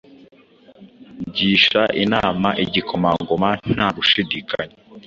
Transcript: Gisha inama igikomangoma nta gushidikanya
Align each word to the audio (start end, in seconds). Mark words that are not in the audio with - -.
Gisha 1.35 1.81
inama 2.03 2.49
igikomangoma 2.63 3.49
nta 3.73 3.87
gushidikanya 3.95 4.75